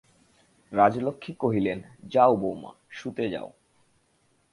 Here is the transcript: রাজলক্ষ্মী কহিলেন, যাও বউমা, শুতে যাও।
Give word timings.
রাজলক্ষ্মী 0.71 1.33
কহিলেন, 1.39 1.79
যাও 2.03 2.35
বউমা, 2.35 2.71
শুতে 2.89 3.25
যাও। 3.29 3.49